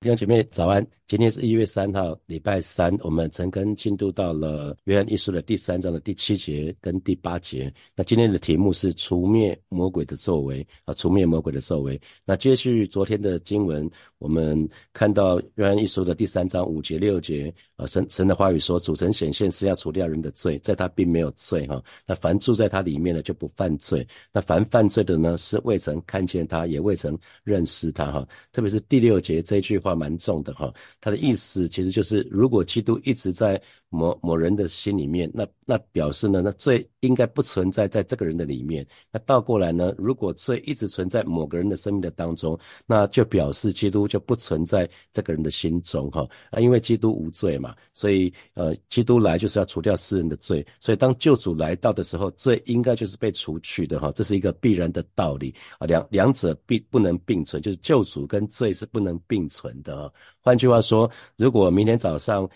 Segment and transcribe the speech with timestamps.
[0.00, 7.72] 弟兄姐妹早安，今天是一月三号，礼拜三，我们陈根进度到了约翰一书的第三章的第七节跟第八节。
[7.96, 12.00] 那今天的题目是除灭魔鬼的作为啊，除灭魔鬼的作为。
[12.24, 21.82] 那接续昨天的经文，我们看到约翰一书的第三章五节六节啊，神神的话语说，主神显现是要除掉人的罪，在他并没有罪哈。
[22.06, 28.24] 那凡住在他里面的就不犯罪，那凡犯罪的呢，是未曾看见他，也未曾认识他哈。
[28.52, 29.87] 特别是第六节这一句话。
[29.88, 33.60] 话蛮重的哈，他的意思其实就是，如果基督一直在。
[33.90, 38.86] 某某人的心里面，那那表示呢，那罪应该不存在在这个人的里面。
[39.10, 60.12] 那倒过来呢，如果罪一直存在某个人的生命的当中，那就表示基督就不存在这个人的心中哈啊，因为基督无罪嘛，所以呃，基督来就是要除掉世人的罪，所以当救主来到的时候，罪应该就是被除去的哈，这是一个必然的道理啊，两两者必不能并存，就是救主跟罪是不能并存的。
[60.40, 62.48] 换句话说，如果明天早上。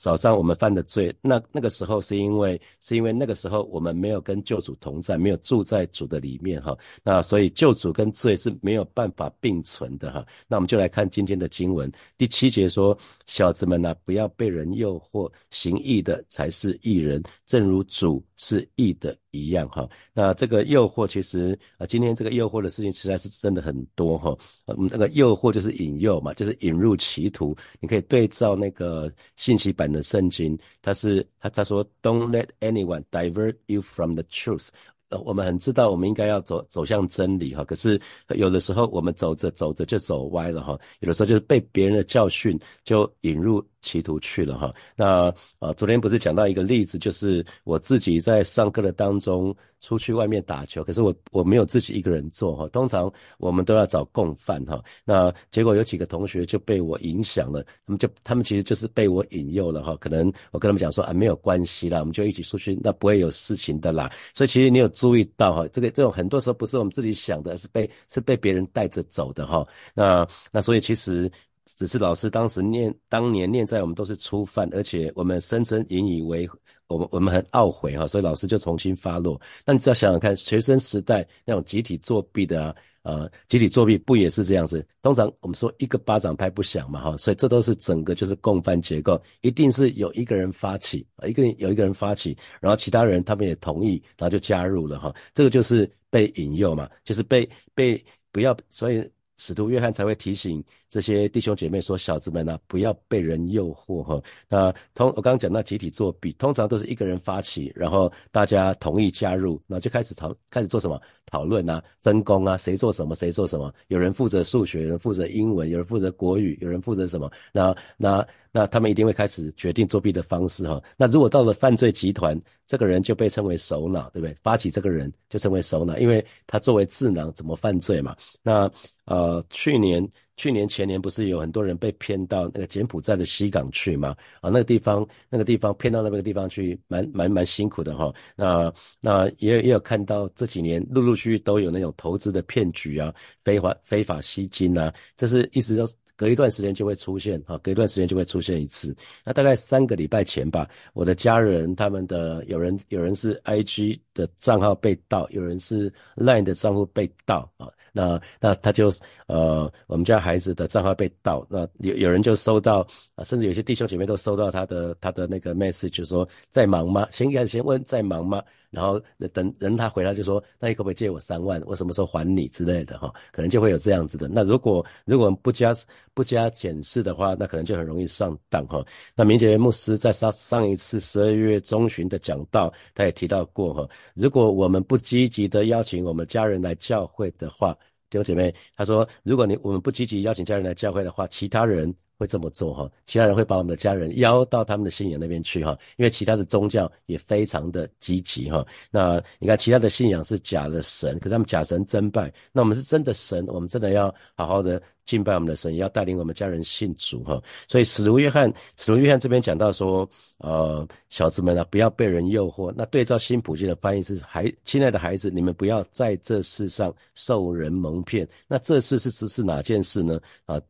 [0.00, 6.76] 早上我们犯的罪，那那个时候是因为是因为那个时候我们没有跟救主同在，没有住在主的里面哈。
[7.02, 10.26] 那所以救主跟罪是没有办法并存的哈。
[10.48, 12.96] 那我们就来看今天的经文第七节说：
[13.26, 19.16] 小子们呐，不要被人诱惑，行义的才是义人，正如主是义的。
[19.32, 24.36] 一样哈，那这个诱惑其实啊，今天这个诱惑的事情实在是真的很多哈。
[24.66, 27.56] 嗯，那个诱惑就是引诱嘛，就是引入歧途。
[27.80, 34.68] 你可以对照那个信息版的圣经，他是他他说，Don't let anyone divert you from the truth。
[35.10, 43.64] 呃，我们很知道我们应该要走走向真理哈，可是有的时候我们走着走着就走歪了哈，有的时候就是被别人的教训就引入。
[43.82, 71.30] 歧途去了哈，那啊，昨天不是讲到一个例子，就是我自己在上课的当中出去外面打球，可是我我没有自己一个人做哈，通常我们都要找共犯哈，那结果有几个同学就被我影响了，他们就他们其实就是被我引诱了哈，可能我跟他们讲说啊没有关系啦，我们就一起出去，那不会有事情的啦，所以其实你有注意到哈，这个这种很多时候不是我们自己想的，而是被是被别人带着走的哈，那那所以其实。
[71.76, 76.48] 只是老师当时念当年念在我们都是初犯，而且我们深深引以为
[76.86, 79.40] 我们我们很懊悔哈，所以老师就重新发落。
[79.64, 84.86] 那你只要想想看，学生时代那种集体作弊的啊，呃，集体作弊不也是这样子？
[85.00, 99.08] 通常我们说一个巴掌拍不响嘛哈，所以这都是整个就是共犯结构，一定是有一个人发起，一个有一个人发起，然后其他人他们也同意，然后就加入了哈，这个就是被引诱嘛，就是被被不要，所以。
[99.42, 104.20] 使徒约翰才会提醒这些弟兄姐妹说：“小子们呐，不要被人诱惑哈。
[104.48, 113.72] 那通我刚刚讲到集体作弊，通常都是一个人发起，然后大家同意加入，然后就开始讨开始做什么讨论啊，分工啊，谁做什么，谁做什么。
[113.86, 117.30] 有人负责数学，有人负责英文，有人负责国语，有人负责什么？
[117.52, 120.82] 那那那他们一定会开始决定作弊的方式哈。
[120.96, 122.36] 那如果到了犯罪集团，
[122.66, 124.36] 这个人就被称为首脑，对不对？
[124.42, 128.16] 发起这个人就称为首脑，因为他作为智囊怎么犯罪嘛？
[128.42, 128.68] 那。
[129.06, 130.08] 呃，去年、
[130.40, 134.16] 去年前年不是有很多人被骗到那个柬埔寨的西港去吗？
[134.40, 138.10] 啊，那个地方，那个地方骗到那个地方去，蛮蛮蛮辛苦的哈。
[138.34, 143.14] 那那也也有看到这几年陆陆续续都有那种投资的骗局啊，
[143.44, 145.86] 非法非法吸金啊，这是一直都。
[146.16, 148.94] 隔一段时间就会出现，哈，隔一段时间就会出现一次。
[149.24, 157.66] 那大概三个礼拜前吧，我的家人他们的有人有人是 I G 的账号被盗，有人是 Line 的账户被盗啊。
[157.92, 158.90] 那那他就
[159.26, 167.06] 呃，我们家孩子的账号被盗，那有有人就收到啊，甚至有些弟兄姐妹都收到他的他的那个 message，说在忙吗？
[167.10, 168.42] 先开始先问在忙吗？
[168.70, 169.00] 然后
[169.32, 171.60] 等人他回来就说，那你可不可以借我三万？
[171.66, 173.12] 我什么时候还你之类的哈？
[173.32, 174.28] 可能就会有这样子的。
[174.28, 175.74] 那如果如果不加
[176.14, 178.84] 不加检视的话，那可能就很容易上当哈。
[179.16, 187.72] 那明杰牧师在上上一次十二月中旬的讲道，他也提到过哈，如果我们不积极的邀请我们家人来教会的话，
[188.08, 191.92] 弟兄姐妹，他说，如果你我们不积极邀请家人来教会的话，其他人。
[192.20, 198.62] 会这么做哈，其他人会把我们的家人邀到他们的信仰那边去哈，因为其他的宗教也非常的积极哈。
[198.90, 207.42] 那你看，其他的信仰是假的神，可是他们假神真拜，那我们是真的神，我们真的要好好的敬拜我们的神，要带领我们家人信主哈。
[207.66, 210.06] 所以使徒约翰，使徒约翰这边讲到说，
[210.40, 212.70] 呃，小子们啊，不要被人诱惑。
[212.76, 218.28] 那对照新普京的翻译是，孩亲爱的孩子，你们不要在这世上受人蒙骗。
[218.46, 220.20] 那这事是指是哪件事呢？
[220.44, 220.60] 啊？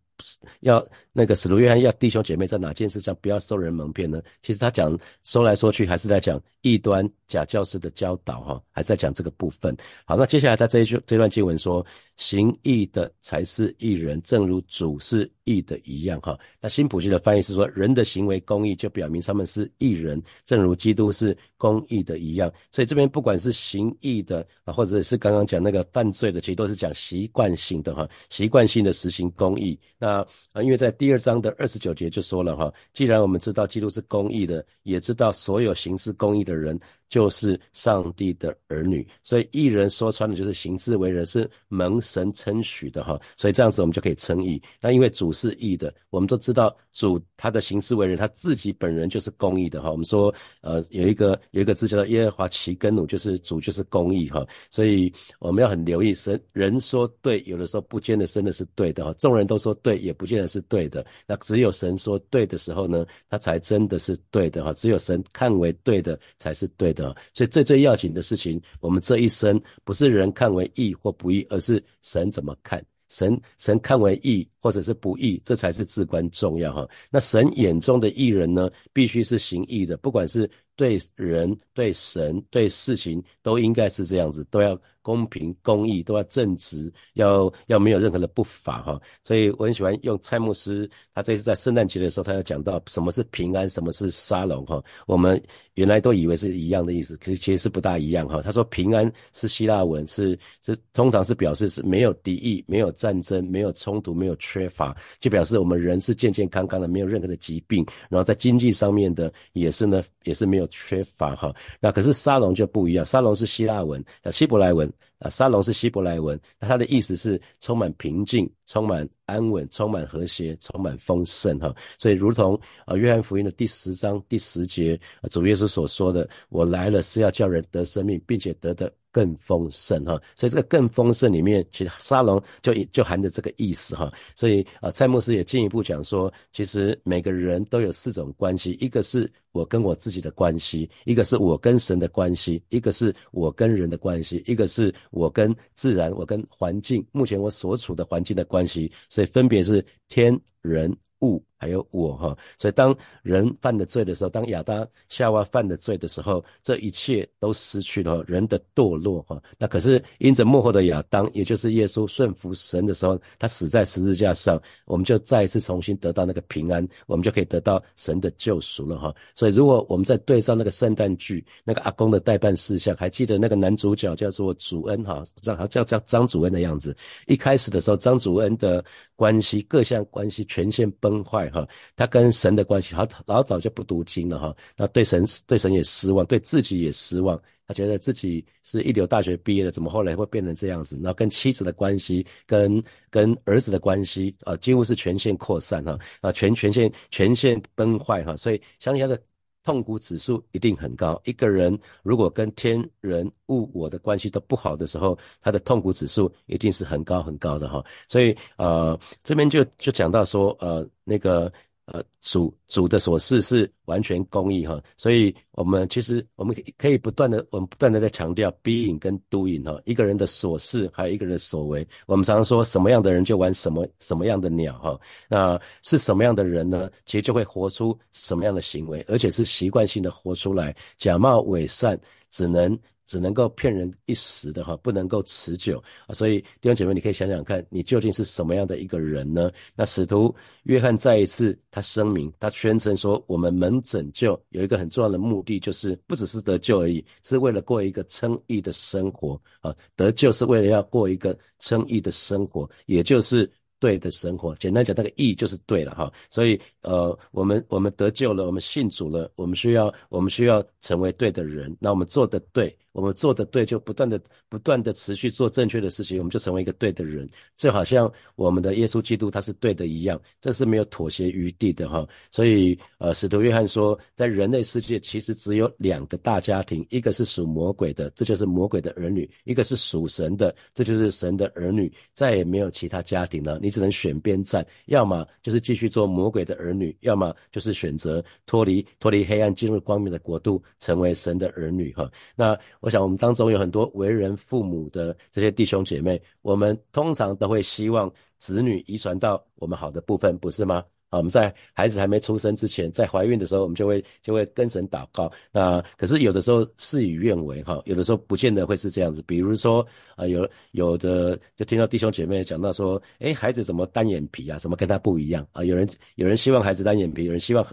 [0.60, 4.20] 要那个使徒约翰要弟兄姐妹在哪件事上不要受人蒙骗呢？
[4.42, 9.76] 其实他讲说来说去还是在讲异端假教师的教导哈，还在讲这个部分。
[10.04, 11.84] 好，那接下来他这一句这段经文说，
[12.16, 16.38] 行义的才是义人，正如主是义的一样哈。
[16.60, 22.52] 那新普济的翻译是说，人的行为公义，就表明他们是义人，正如基督是公义的一样。
[22.70, 29.78] 所以这边不管是行义的啊，或者是刚刚讲那个犯罪的，其实都是讲习惯性的哈，习惯性的实行公义。
[29.98, 30.20] 那
[30.52, 36.80] 啊，因为在第二章的二十九节就说了哈，既然我们知道基督是公义的，也知道所有行事公义的这人
[37.10, 44.62] 就是上帝的儿女，所以艺人说穿的就是行事为人是蒙神称许的哈，所以这样子我们就可以称义。
[44.80, 49.90] 那因为主是义的，我们都知道主他的行事为人，他自己本人就是公义的哈。
[49.90, 54.46] 我们说呃有一个有一个字叫做耶和华其根努，就是主就是公义哈。
[54.70, 59.12] 所以我们要很留意神人说对，有的时候不见得真的是对的哈。
[59.14, 61.04] 众人都说对，也不见得是对的。
[61.26, 64.72] 那只有神说对的时候呢，他才真的是对的哈。
[64.74, 66.99] 只有神看为对的才是对的。
[67.34, 72.84] 所以最最要紧的事情，我们这一生不是人看为义或不义，而是神怎么看。
[73.08, 76.88] 神神看为义或者是不义，这才是至关重要哈。
[77.10, 84.80] 那神眼中的义人呢，必须是行义的，不管是对人、对神、对事情，都应该是这样子，都要。
[85.02, 89.00] 公平、公义都要正直，要要没有任何的不法哈。
[89.24, 94.82] 所以我很喜欢用蔡牧师，他这次在圣诞节的时候，他要讲到什么是平安，什么是沙龙哈。
[95.06, 95.40] 我们
[95.74, 98.42] 原来都以为是一样的意思，可是其实是不大一样哈。
[98.42, 107.86] 他说平安是希腊文，是是通常是表示是没有敌意、没有战争、没有冲突、没有缺乏，就表示我们人是健健康康的，没有任何的疾病。
[108.08, 111.54] 然后在经济上面的也是呢，也是没有缺乏哈。
[111.80, 114.89] 那可是沙龙就不一样，沙龙是希腊文，那希伯来文。
[115.18, 121.74] 啊，沙龙是希伯来文，那它的意思是充满平静、充满安稳、充满和谐、充满丰盛哈。
[121.98, 124.98] 所以，如同啊，约翰福音的第十章第十节，
[125.30, 134.12] 主耶稣所说的：“我来了是要叫人得生命，并且得的。”更丰盛哈，所以这个更丰盛里面，其实沙龙就就含着这个意思哈。
[134.34, 148.90] 所以啊，蔡牧师也进一步讲说，其实每个人都有四种关系：一个是我跟我自己的关系，一个是我跟神的关系，一个是我跟人的关系，一个是我跟自然、我跟环境，目前我所处的环境的关系。
[149.08, 150.96] 所以分别是天人。
[151.22, 159.38] 物还有我哈，所以当人犯的罪的时候，当亚当夏娃犯的罪的时候，这一切都失去了人的堕落哈。
[159.58, 169.14] 那可是因着幕后的亚当，也就是耶稣顺服神的时候，他死在十字架上，我们就再一次重新得到那个平安，我们就可以得到神的救赎了哈。
[169.34, 176.96] 所以如果我们在对上那个圣诞剧，那个阿公的代办事项，还记得那个男主角叫做主恩哈，叫叫叫张主恩的样子。
[177.26, 178.82] 一开始的时候，张主恩的
[179.14, 180.90] 关系各项关系全线。
[181.00, 181.66] 崩坏哈，
[181.96, 190.98] 他跟神的关系好老早就不读经了哈，那对神对神也失望，对自己也失望，他觉得自己是一流大学毕业的，怎么后来会变成这样子？
[191.02, 199.20] 那跟妻子的关系，跟跟儿子的关系啊，几乎是全线扩散哈啊，全全线全线崩坏哈，所以相信他的。
[199.62, 201.20] 痛苦指数一定很高。
[201.24, 207.84] 一个人如果跟天人物我的关系都不好的时候，他的痛苦指数一定是很高很高的哈。
[208.08, 211.52] 所以呃，这边就就讲到说呃那个。
[211.92, 221.86] 呃，主主的所事是完全公义哈，所以我们其实我们可以不断的，我们不断的在强调 being 跟 doing 哈，一个人的所事还有一个人的所为。
[222.06, 226.88] 我们常常说什么样的人就玩什么什么样的鸟哈，那是什么样的人呢？
[227.04, 232.78] 其实就会活出什么样的行为，而且是习惯性的活出来，假冒伪善，只能。
[233.10, 236.14] 只能够骗人一时的哈，不能够持久啊！
[236.14, 239.50] 所以弟兄姐妹，你可以想想看，你究竟是什么样的一个人呢？
[239.74, 249.74] 那使徒约翰再一次他声明，他宣称说，我们门拯救有一个很重要的目的，就是不只是得救而已，是为了过一个称义的生活啊！
[249.96, 253.50] 得救是为了要过一个称义的生活，也就是
[253.80, 254.54] 对的生活。
[254.56, 256.12] 简单讲，那个义就是对了哈。
[256.28, 262.76] 所以呃，我们我们得救了，我们信主了，我们需要我们需要成为对的人，那我们做的对。
[262.92, 267.28] 我们做的对，就不断的、不断的持续做正确的事情，我们就成为一个对的人。
[267.56, 272.04] 就好像我们的耶稣基督他是对的一样，这是没有妥协余地的哈。
[272.32, 281.92] 所以，呃，使徒约翰说，在人类世界其实只有两个大家庭，一个是属魔鬼的，这就是魔鬼的儿女；一个是属神的，这就是神的儿女。
[282.12, 292.10] 再也没有其他家庭了，你只能选边站，要么就是继续做魔鬼的儿女，要么就是选择脱离脱离黑暗，进入光明的国度，成为神的儿女哈。
[292.34, 292.58] 那。
[292.80, 300.82] 我想，我们当中有很多为人父母的这些弟兄姐妹，我们通常都会希望子女遗传到我们好的部分，不是吗？
[301.10, 305.30] 啊，我们在孩子还没出生之前，在怀孕的时候，我们就会就会跟神祷告。
[305.52, 309.22] 那可是有的时候事与愿违哈，有的时候不见得会是这样子。
[309.26, 309.86] 比如说
[310.16, 314.58] 啊，有有的就听到弟兄姐妹讲到说，哎，孩子怎么单眼皮啊？
[314.58, 315.62] 怎么跟他不一样啊？
[315.64, 317.66] 有人有人希望孩子单眼皮，有人希望。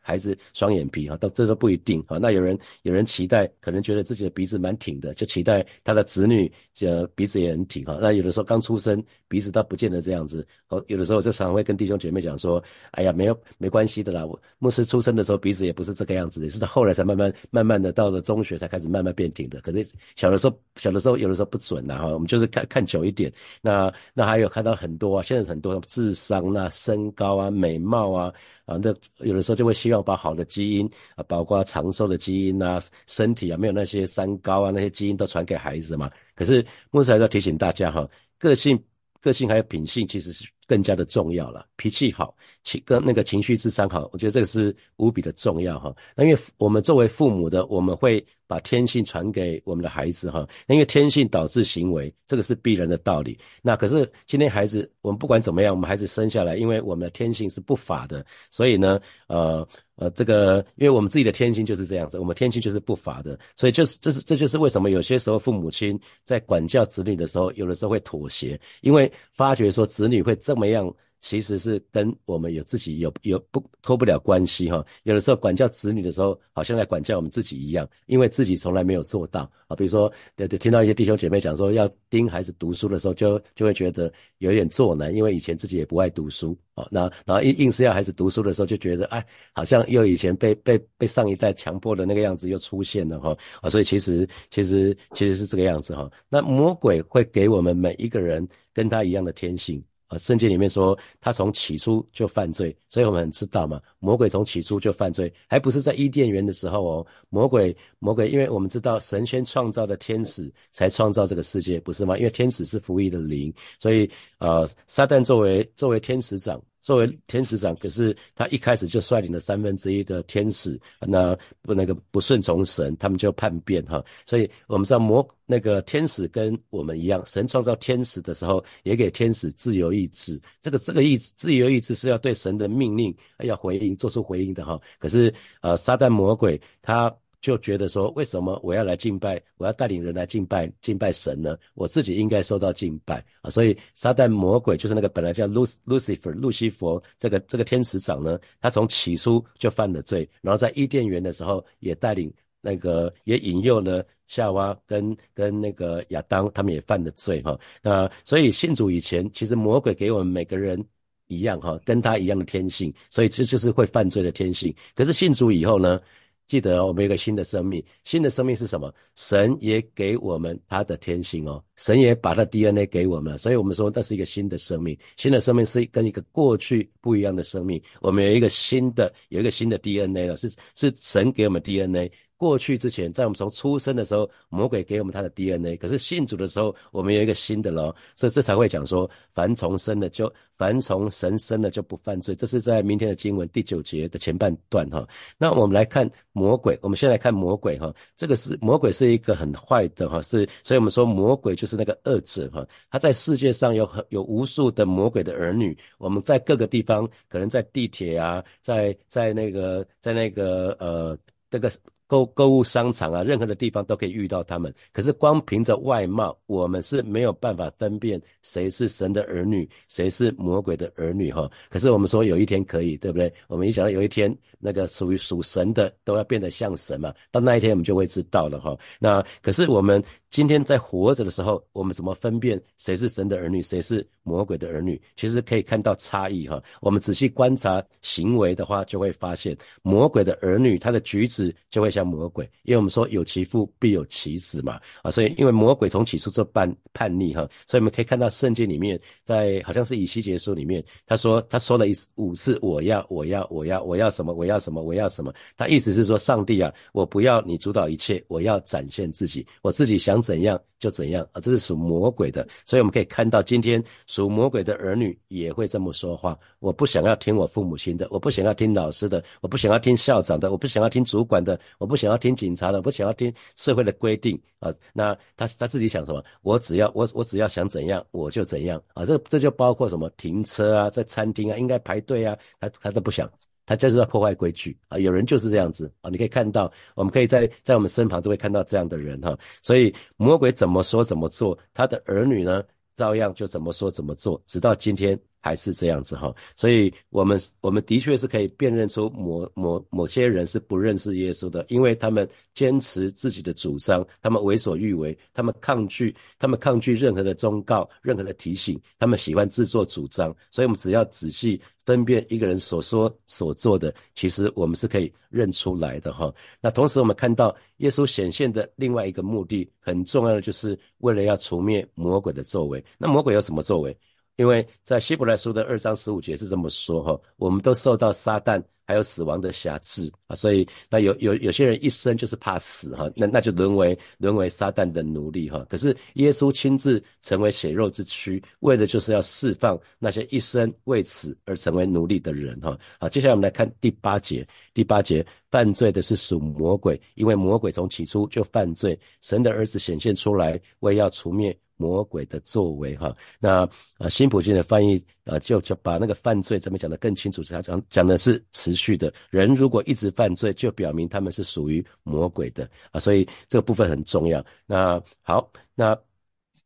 [0.00, 2.18] 孩子双眼皮哈，到这都不一定哈。
[2.18, 7.98] 那有人有人期待，可能觉得自己的鼻子蛮挺的，就期待他的子女呃鼻子也很挺哈。
[8.00, 10.46] 那有的时候刚出生鼻子倒不见得这样子。
[10.68, 12.62] 哦，有的时候就常会跟弟兄姐妹讲说，
[12.92, 14.24] 哎呀，没有没关系的啦。
[14.24, 19.60] 我牧师出生的时候鼻子也不是这个样子，也是后来才慢慢慢慢的到了中学才开始慢慢变挺的。
[19.60, 19.84] 可是
[20.14, 22.08] 小的时候小的时候有的时候不准呐哈。
[22.08, 23.32] 我们就是看看久一点。
[23.60, 28.32] 那那还有看到很多啊，现在很多智商啊、身高啊、美貌啊。
[28.72, 36.10] 反正有的时候就会希望把好的基因啊，包括长寿的基因啊，身体啊，没有那些三高啊，那些基因都传给孩子嘛。
[36.34, 38.82] 可是牧师还是要提醒大家哈，个性、
[39.20, 41.66] 个性还有品性其实是更加的重要了。
[41.76, 45.94] 脾气好，情跟那个情绪智商好，我觉得这个是无比的重要哈。
[46.16, 48.24] 那因为我们作为父母的，我们会。
[48.52, 53.38] 把天性传给我们的孩子哈，因为天性导致行为，这个是必然的道理。
[53.62, 59.66] 那可是今天孩子，我们不管怎么样，我们孩子生下来，因为我们的天性是不法的，所以呢，呃
[59.96, 70.94] 呃，这个因为我们自己的天性就是这样子，我们天性就是不法的，所以就是这是这就是为什么有些时候父母亲在管教子女的时候，有的时候会妥协，因为发觉说子女会这么样。
[71.22, 74.84] 其实是跟我们有自己有有不脱不了关系哈。
[75.04, 79.76] 有的时候管教子女的时候，好像在管教我们自己一样，因为自己从来没有做到啊。
[79.76, 86.86] 比如说，对对，听到一些弟兄姐妹讲说要盯孩子读书的时候，就就会觉得有点作难，因为以前自己也不爱读书哦。
[86.90, 93.70] 那然后硬硬是要孩子读书的时候，就觉得哎，好像又以前被被被上一代强迫的那个样子又出现了哈啊。
[93.70, 96.10] 所以其实其实其实是这个样子哈。
[96.28, 99.80] 那魔鬼会给我们每一个人跟他一样的天性。
[100.12, 107.06] 啊，圣经里面说他从起初就犯罪，所以我们很知道嘛，魔鬼从起初就犯罪，还不是在伊甸园的时候哦。
[107.30, 112.18] 魔鬼，魔鬼，因为我们知道神仙创造的天使才创造这个世界，不是吗？
[112.18, 116.62] 因为天使是服役的灵，所以呃，撒旦作为作为天使长。
[116.82, 124.04] 作为天使长，可是他一开始就率领了三分之一的天使，那不那个不顺从神，他们就叛变哈。
[124.26, 130.38] 所以我们知道魔那个天使跟我们一样，神创造天使的时候，也给天使自由意志。
[130.60, 134.78] 这个这个意志，自由意志是要对神的命令要回应，做出回应的哈。
[134.98, 137.14] 可是呃，撒旦魔鬼他。
[137.42, 141.58] 就觉得说，为什么我要来敬拜，我要带领人来敬拜敬拜神呢？
[141.74, 143.50] 我自己应该受到敬拜啊！
[143.50, 157.58] 所以撒旦魔鬼就是那个本来叫 Luc Lucifer 路西佛这个这个天使长呢，他从起初就犯了罪，然后在伊甸园的时候也带领那个也引诱了夏娃跟跟那个亚当，他们也犯了罪哈。
[157.82, 160.80] 那所以信主以前，其实魔鬼给我们每个人
[161.26, 164.72] 一样哈，跟他一样的天性，所以这就是会犯罪的天性。
[164.94, 166.00] 可是信主以后呢？
[166.46, 168.92] 记得哦我们有一个新的生命，新的生命是什么？
[169.14, 174.96] 神也给我们他的天性哦，神也把他 DNA 给我们，所以我们说那是一个新的生命。
[175.16, 182.10] 新的生命是跟一个过去不一样的生命，我们有一个新的，有一个新的 DNA 了，是是神给我们 DNA。
[182.42, 192.34] 过去之前，在我们从出生的时候，魔鬼给我们他的 DNA，可是信主的时候，我们有一个新的了，所以这才会讲说，凡从生的就凡从神生的就不犯罪。
[192.34, 195.06] 这是在明天的经文第九节的前半段哈。
[195.38, 202.66] 那我们来看魔鬼，我们先来看魔鬼哈，这个是魔鬼是一个很坏的哈，是所以我们说魔鬼就是那个恶者哈。
[202.90, 211.16] 他在世界上有很有无数的魔鬼的儿女，我们在各个地方，可能在地铁啊，在在那个在那个呃
[211.48, 211.70] 这个。
[212.12, 214.70] 购购物商场啊，任何的地方都可以遇到他们。
[214.92, 221.50] 可是光凭着外貌，我们是没有办法分辨谁是神的儿女，谁是魔鬼的儿女哈。
[221.70, 223.32] 可是我们说有一天可以，对不对？
[223.48, 228.76] 我们一想到有一天那个属于属神的都要变得像神嘛，到那一天我们就会知道了哈。
[228.98, 230.02] 那可是我们
[230.32, 235.00] 今天在活着的时候，我们怎么分辨谁是神的儿女，谁是魔鬼的儿女？
[235.14, 236.62] 其实可以看到差异哈。
[236.80, 242.02] 我们仔细观察行为的话，就会发现魔鬼的儿女他的举止就会像。
[242.12, 262.46] 魔鬼，因为我们说有其父必有其子嘛，啊，所以因为魔鬼从起初就叛叛逆哈，所以我们可以看到圣经里面，在好像是以西结书里面，他说他说了一五次我要我要我要我要什么我要什么我要什么，他意思是说上帝啊，我不要你主导一切，我要展现自己，我自己想怎样就怎样啊，这是属魔鬼的。
[262.64, 274.72] 所以我们可以看到，今天属魔鬼的儿女也会这么说话：我不想要听我父母亲的，我不想要听老师的，我不想要听校长的，我不想要听主管的，我不想要听警察的，我不想要听社会的规定啊。
[274.92, 276.24] 那他他自己想什么？
[276.42, 279.04] 我只要我我只要想怎样我就怎样啊。
[279.04, 283.30] 这这就包括什么停车啊，在餐厅啊应该排队啊，他他都不想。
[283.72, 284.98] 他就是在破坏规矩啊！
[284.98, 286.10] 有人就是这样子啊！
[286.10, 289.36] 你可以看到，我们可以在在我们身旁都会看到这样的人哈。
[289.62, 292.62] 所以魔鬼怎么说怎么做，他的儿女呢，
[292.94, 295.18] 照样就怎么说怎么做，直到今天。
[295.42, 310.34] 还是这样子哈，所以我们我们的确是可以辨认出某某某些人是不认识耶稣的，因为他们坚持自己的主张，他们为所欲为，他们抗拒，他们抗拒任何的忠告，任何的提醒，他们喜欢自作主张。
[310.52, 316.32] 所以，我们只要仔细分辨一个人所说所做的，其实我们是可以认出来的哈。
[316.60, 322.84] 那同时，我们看到耶稣显现的另外一个目的，很重要的就是为了要除灭魔鬼的作为。
[322.96, 323.96] 那魔鬼有什么作为？
[324.36, 335.64] 因为在希伯来书的二章十五节是这么说哈，我们都受到撒旦还有死亡的辖制啊，所以那有有有些人一生就是怕死哈，那那就沦为沦为撒旦的奴隶哈。
[335.68, 342.76] 可是耶稣亲自成为血肉之躯，为的就是要释放那些一生为此而成为奴隶的人哈。
[342.98, 351.56] 好，接下来我们来看第八节，第八节犯罪的是属魔鬼，因为魔鬼从起初就犯罪，神的儿子显现出来，为要除灭。
[351.82, 364.44] 魔鬼的作为，哈，那啊，辛普金的翻译啊，就就把那个犯罪怎么讲的更清楚，他讲讲的是持续的，人如果一直犯罪，就表明他们是属于魔鬼的啊，所以这个部分很重要。
[364.66, 365.98] 那好，那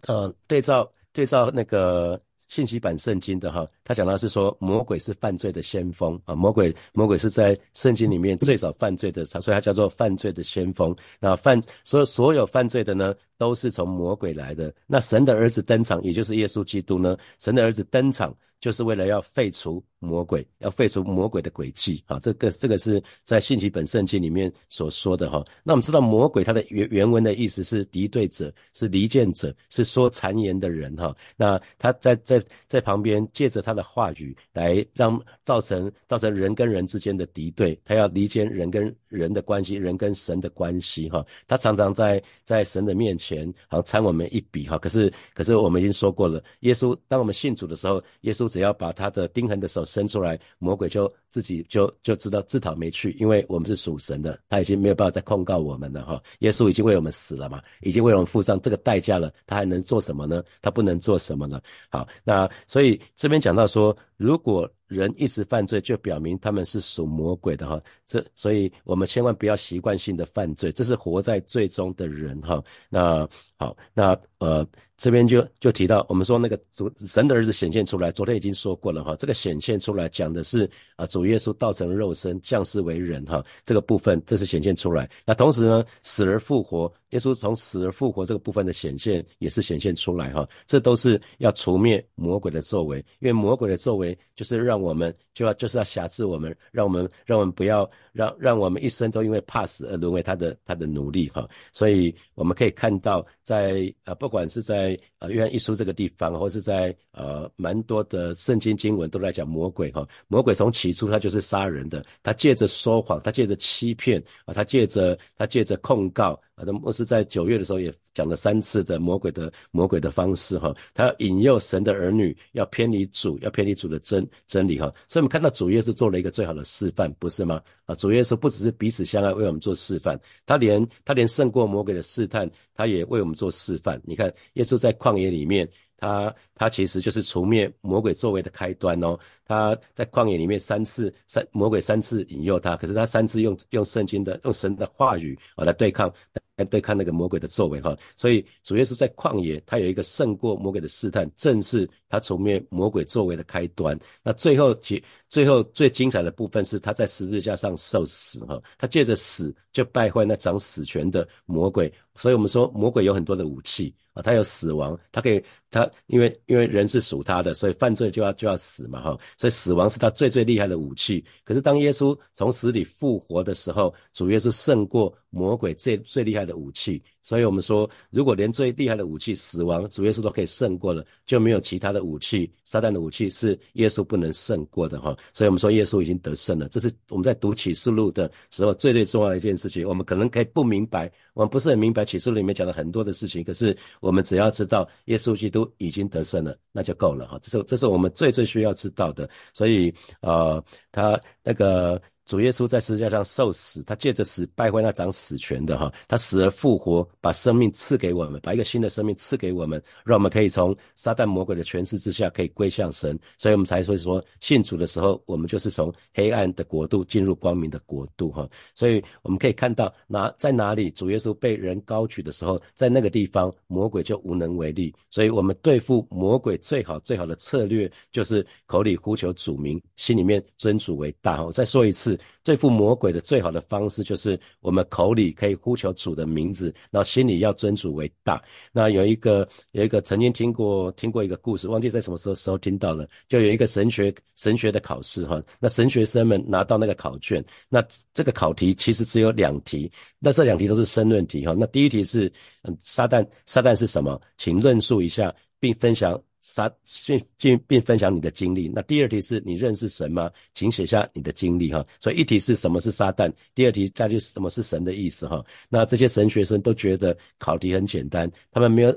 [0.06, 2.20] 呃，对照对照那个。
[2.48, 10.94] 信息版圣经的哈，他讲到是说魔鬼是犯罪的先锋啊，魔鬼魔鬼是在圣经里面最早犯罪的，所以他叫做犯罪的先锋。
[11.18, 14.74] 那犯所有所有犯罪的呢，都是从魔鬼来的。
[14.86, 18.34] 那神的儿子登场，也就是耶稣基督呢，神的儿子登场。
[18.58, 22.18] 就是为了要废除魔鬼，要废除魔鬼的诡计啊！
[22.20, 25.44] 这个这个是在信息本圣经里面所说的哈。
[25.62, 31.14] 那我们知道魔鬼它的原原文的意思是敌对者，是离间者，是说谗言的人哈。
[31.36, 41.24] 那他在在在旁边借着他的话语来让造成造成人跟人之间的敌对，他要离间人跟人的关系，人跟神的关系哈。
[41.46, 44.78] 他常常在在神的面前好像参我们一笔哈。
[44.78, 48.46] 可是可是我们已经说过了，耶稣当我们信主的时候，耶稣。
[48.46, 56.22] 只要把他的钉痕的手伸出来，魔鬼就自己就就知道自讨没趣，因为我们是属神的，他已经没有办法再控告我们了哈。
[56.40, 60.42] 耶稣已经为我们死了嘛，已经为我们付上这个代价了，他还能做什么呢？
[60.60, 61.60] 他不能做什么呢？
[61.88, 67.80] 好，那所以这边讲到说，如果人一直犯罪，就表明他们是属魔鬼的哈。
[68.06, 72.62] 这所以我们千万不要习惯性的犯罪，这是活在罪中的人哈。
[72.90, 74.66] 那好，那呃。
[74.96, 79.14] 这边就就提到，我们说那个主神的儿子显现出来，昨天已经说过了哈。
[79.16, 85.08] 这个显现出来讲的是啊，主耶稣道成肉身降世为人哈，这个部分这是显现出来。
[85.26, 90.48] 那同时呢，死而复活，耶稣从死而复活这个部分的显现也是显现出来哈。
[90.66, 101.46] 这都是要除灭魔鬼的作为，因为魔鬼的作为就是让我们就要就是要辖制我们，让我们让我们不要让让我们一生都因为怕死而沦为他的他的奴隶哈。
[101.70, 116.40] 所以我们可以看到，在啊不管是在在呃约翰一书这个地方，或是在呃蛮多的圣经经文都在讲魔鬼哈，魔鬼从起初他就是杀人的，他借着说谎，他借着欺骗啊，他借着他借着控告。
[116.56, 127.62] 啊，那牧师在九月的时候也讲了三次的魔鬼的魔鬼的方式哈，他要引诱神的儿女要偏离主，要偏离主的真真理哈，所以我们看到主耶稣做了一个最好的示范，不是吗？
[127.84, 134.00] 啊，主耶稣不只是彼此相爱为我们做示范，他连他连胜过魔鬼的试探，他也为我们做示范。
[134.04, 135.68] 你看，耶稣在旷野里面。
[135.98, 139.18] 他他其实就是除灭魔鬼作为的开端哦。
[139.44, 146.12] 他在旷野里面三次三魔鬼三次引诱他，可是他三次用用圣经的用神的话语啊来对抗
[146.56, 147.96] 来对抗那个魔鬼的作为哈。
[148.16, 153.96] 所以主耶稣在旷野，他有一个胜过魔鬼的试探，正是他除灭魔鬼作为的开端。
[154.24, 158.60] 那最后结最后最精彩的部分是他在十字架上受死哈。
[158.76, 161.92] 他借着死就败坏那掌死权的魔鬼。
[162.16, 163.94] 所以我们说魔鬼有很多的武器。
[164.16, 171.22] 啊，他有死亡，他可以，他因为因为人是属他的，所以犯罪就要就要死嘛，哈，所以死亡是他最最厉害的武器。
[171.44, 175.14] 可是当耶稣从死里复活的时候，主耶稣胜过。
[175.36, 177.02] 魔鬼最最厉害的武器。
[177.22, 185.16] 所以我们说，如果连最厉害的武器死亡，主耶稣都可以胜过了，就没有其他的武器，撒旦的武器是耶稣不能胜过的哈。
[185.34, 186.68] 所以我们说，耶稣已经得胜了。
[186.68, 189.86] 这是我们在读启示录的时候最最重要的一件事情。
[189.86, 197.38] 我们可能可以不明白，我们不是很明白启示录里面讲了很多的事情，可是我们只要知道耶稣基督已经得胜了，那就够了哈。
[197.42, 199.28] 这是这是我们最最需要知道的。
[199.52, 202.00] 所以呃，他那个。
[202.26, 218.48] 主耶稣在十字架上受死，他借着死败坏那掌死权的哈，他死而复活，把生命赐给我们，把一个新的生命赐给我们，让我们可以从撒旦魔鬼的权势之下可以归向神，所以我们才会说信主的时候，我们就是从黑暗的国度进入光明的国度哈。
[218.74, 224.92] 所以我们可以看到哪在哪里主耶稣被人高举的时候，在那个地方魔鬼就无能为力。
[225.10, 231.44] 所以我们对付魔鬼最好最好的策略就是口里呼求主名，心里面尊主为大。
[231.44, 232.15] 我再说一次。
[232.42, 238.42] 对付魔鬼的最好的方式，就是我们口里可以呼求主的名字，然后心里要尊主为大。
[238.72, 251.54] 那有一个有一个曾经听过听过一个故事，忘记在什么时候时候听到了，就有一个神学神学的考试哈，那神学生们拿到那个考卷，那这个考题其实只有两题，那这两题都是申论题哈。
[251.58, 254.20] 那第一题是嗯，撒旦撒旦是什么？
[254.38, 256.20] 请论述一下并分享。
[256.48, 256.72] 撒
[257.04, 258.68] 并并并分享你的经历。
[258.68, 260.30] 那第二题是你认识神吗？
[260.54, 261.84] 请写下你的经历哈。
[261.98, 265.44] 所以一题是什么是撒旦，第二题再就是什么是神的意思哈。
[265.68, 268.96] 那这些神学生都觉得考题很简单，他们没有。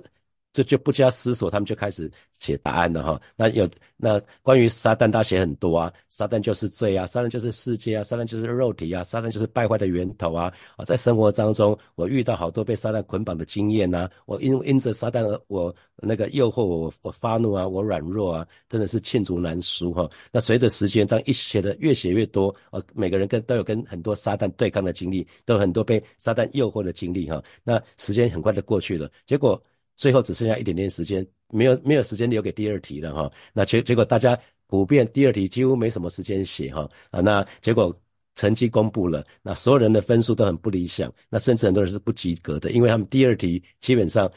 [0.51, 3.21] 这就不加思索，他们就开始写答案了哈。
[3.35, 5.93] 那有那关于撒旦，大写很多啊。
[6.09, 10.51] 撒旦就是罪啊，撒旦就是世界啊，撒旦就是肉体啊，撒旦就是败坏的源头啊。
[10.75, 14.09] 啊，在生活当中，我遇到好多被撒旦捆绑的经验呐。
[14.25, 20.09] 我因因着撒旦而，我那个诱惑我，我发怒啊，我软弱啊，真的是罄竹难书哈。
[20.31, 27.41] 那随着时间这样一写的越写越多，啊，每个人跟都有跟很多撒旦对抗的经历，都有很多被撒旦诱惑的经历哈。
[27.63, 29.61] 那时间很快的过去了，结果。
[29.99, 33.29] 最后只剩下一点点时间，没有没有时间留给第二题了哈。
[33.51, 37.19] 那结结果大家普遍第二题几乎没什么时间写哈啊。
[37.19, 37.93] 那结果
[38.35, 44.31] 成绩公布了，那所有人的分数都很不理想，那甚至很多人是不及格的，因为他们第二题基本上。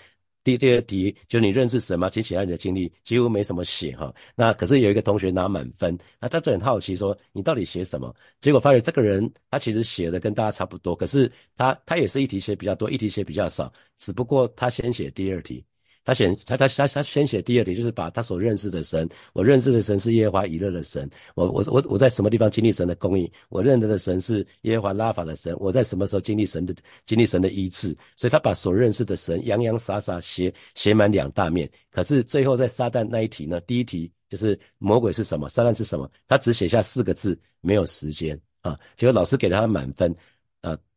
[0.44, 2.10] 第第二题就你认识神吗？
[2.10, 4.12] 请写下你的经历，几乎没什么写哈。
[4.34, 8.14] 那可是有一个同学拿满分，那他就很好奇说你到底写什么？
[8.40, 15.64] 结果发现这个人他其实写的跟大家差不多，可是他他也是一题写比较多，一题写比较少，只不过他先写第二题。
[16.04, 23.30] 他写他他他他先写第二题，就是把他所认识的神，我认识的神是耶和华以勒的神，我我我我在什么地方经历神的供应？
[23.48, 26.74] 我认得的神是耶和华拉法的神，我在什么时候经历神的
[27.06, 27.96] 经历神的医治？
[28.16, 31.70] 所以他把所认识的神洋洋洒洒写写满两大面。
[31.90, 33.60] 可是最后在撒旦那一题呢？
[33.60, 35.48] 第一题就是魔鬼是什么？
[35.48, 36.10] 撒旦是什么？
[36.26, 38.78] 他只写下四个字，没有时间啊。
[38.96, 40.14] 结果老师给他满分。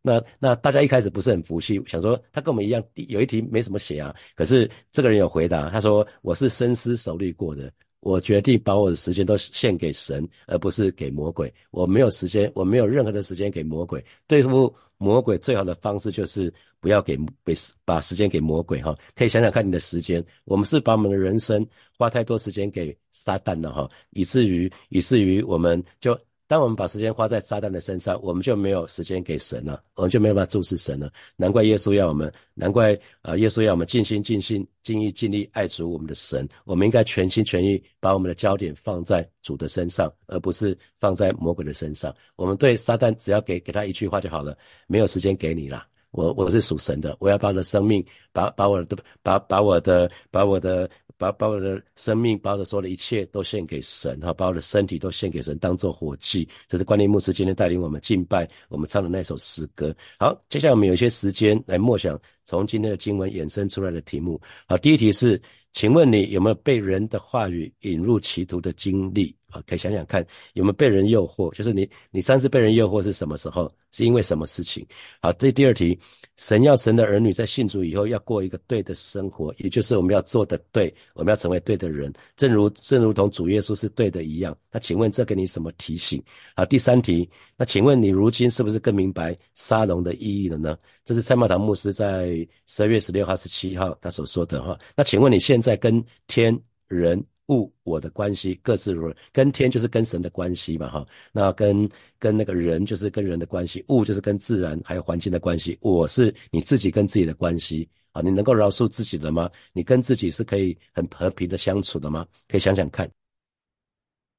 [0.06, 4.16] 那那大家一开始不是很服气，想说他跟我们一样，有一题没什么写啊。
[4.36, 11.52] 可是这个人有回答，他说我是深思熟虑过的，我决定把我的时间都献给神，而不是给魔鬼。
[11.72, 14.04] 我没有时间，我没有任何的时间给魔鬼。
[14.28, 18.96] 对付魔鬼最好的方式就是不要给给把时间给魔鬼哈。
[19.16, 21.66] 可以想想看你的时间，我们是把我们的人生
[21.98, 26.16] 花太多时间给撒旦了哈，以至于以至于我们就。
[26.48, 31.12] 当我们把时间花在撒旦的身上，我们就没有时间给神了，我们就没有办法注视神了。
[31.36, 36.48] 难怪耶稣要我们，难怪啊，耶稣要我们尽心尽心尽意尽力爱主我们的神。
[36.64, 42.14] 我们应该全心全意把我们的焦点放在主的身上，而不是放在魔鬼的身上。
[42.36, 44.56] 我们对撒旦只要给给他一句话就好了，
[44.86, 45.88] 没有时间给你了。
[46.12, 50.90] 我我是属神的，我要把我的生命，把把我的把把我的把我的。
[51.18, 56.48] 把把我的生命，把我的所有的一切都献给神哈，把我的身体都献给神，当做火祭。
[56.68, 59.96] 这是关念牧师今天带领我们敬拜，我们唱的那首诗歌。
[60.20, 64.40] 好，接下来我们有一些时间来默想从今天的经文衍生出来的题目。
[64.68, 65.42] 好，第一题是，
[65.74, 69.36] 请问你有没有被人的话语引入歧途的经历？
[69.56, 71.50] 啊，可以想想看，有没有被人诱惑？
[71.54, 73.72] 就是你，你上次被人诱惑是什么时候？
[73.92, 74.86] 是因为什么事情？
[75.22, 75.98] 好，这第二题，
[76.36, 84.58] 神要神的儿女在信主以后要过一个对的生活，也就是我们要做的对，我们要成为对的人，正如正如同主耶稣是对的一样。
[84.70, 86.22] 那请问这给你什么提醒？
[86.58, 90.78] 好，第三题，那请问你如今是不是更明白沙龙的意义了呢？
[91.06, 94.78] 这是蔡茂堂牧师在十二月十六号、十七号他所说的哈。
[94.94, 97.24] 那请问你现在跟天人？
[97.50, 105.78] 物我的关系各自如跟天就是跟神的关系嘛哈，那跟跟那个人就是跟人的关系，物就是跟自然还有环境的关系。
[105.82, 109.50] 我是你自己跟自己的关系啊，你能够饶恕自己的吗？
[109.74, 112.26] 你跟自己是可以很和平的相处的吗？
[112.48, 113.10] 可以想想看。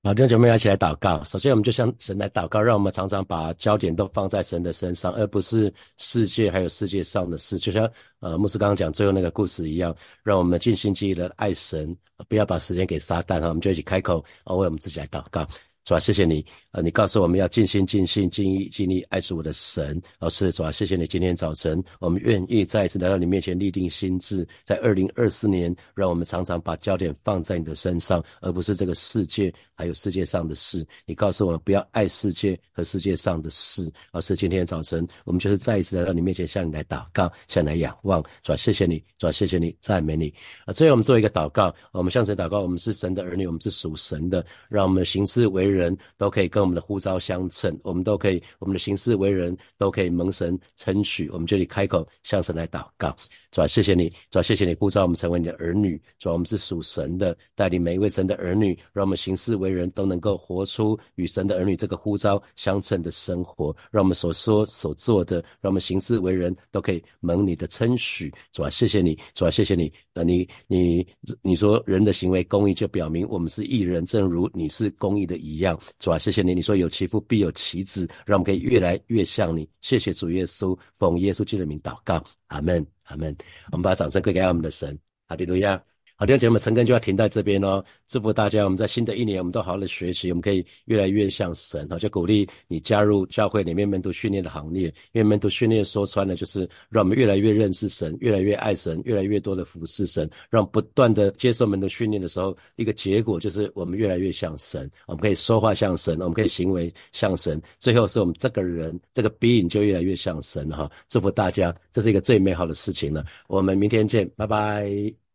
[0.07, 1.25] 好，弟兄姐妹一起来祷告。
[1.25, 7.59] 首先，我们就向神来祷告，让我们常常把焦点都放在神的身上，而不是世界还有世界上的事。
[7.59, 7.91] 就像
[8.21, 9.93] 呃牧师刚刚讲最后那个故事一样，
[10.23, 11.93] 让我们尽心尽力的爱神，
[12.29, 13.49] 不要把时间给撒旦哈。
[13.49, 15.45] 我们就一起开口啊，为我们自己来祷告。
[15.87, 20.03] 主啊，谢谢你，呃，你告诉我们要尽心尽心尽意尽力爱主我的神。
[20.19, 30.85] 老师，主啊，谢谢你，今天早晨我们愿意再一次来到你面前立定心智，在二零二四年，让我们常常把焦点放在你的身上，而不是这个世界还有世界上的事。
[31.05, 33.89] 你告诉我们不要爱世界和世界上的事。
[34.11, 38.21] 老师，今天早晨我们就是再一次来到你面前，向你来祷告，向你来仰望。
[38.43, 40.35] 主啊，谢谢你，主啊，谢谢你，赞美你。
[40.65, 45.76] 啊，最后我们做一个祷告，我们向神祷告，我们是神的儿女，我们是属神的，让我们行事为。
[45.76, 51.29] 人人都可以跟我们的呼召相称，我们都可以，我们的行事为人，都可以蒙神称许。
[51.31, 53.15] 我们这里开口向神来祷告，
[53.51, 68.33] 主啊，谢谢你，主啊，谢谢你呼召我们成为你的儿女，主啊，我们是属神的，带领每一位神的儿女，让我们行事为人，都能够活出与神的儿女这个呼召相称的生活，让我们所说所做的，让我们行事为人，都可以蒙你的称许。
[68.53, 69.93] 主啊，谢谢你，主啊，谢谢你。
[70.13, 71.07] 那你你
[71.43, 75.66] 你说人的行为公义，就表明我们是义人，正如你是公义的一样。
[75.99, 76.55] 主啊，谢谢你！
[76.55, 79.67] 你说有其父必有其子，让我们可以越来越像你。
[79.81, 83.35] 谢谢主耶稣，奉耶稣基督的名祷告，阿门，阿门。
[83.73, 85.83] 我们把掌声归给我们的神，哈利路亚。
[86.19, 87.85] 好，弟兄姐妹们，陈根就要停在这边哦。
[88.07, 91.87] 祝福大家，我们在新的一年，我们都好好的学习，我们可以越来越像神。
[91.91, 94.87] 好，就鼓励你加入教会里面门徒训练的行列。
[95.13, 100.27] 因为门徒训练说穿了，就是让我们越来越认识神，越来越爱神，越来越多的服侍神。
[100.49, 104.91] 让不断的接受门徒训练的时候，一个结果就是我们越来越像神。
[105.07, 107.61] 我们可以说话像神，我们可以行为像神。
[107.79, 110.91] 最后是我们这个人这个 being 就越来越像神哈。
[111.09, 113.23] 祝福大家，这是一个最美好的事情了。
[113.49, 115.26] 我们明天见，拜拜。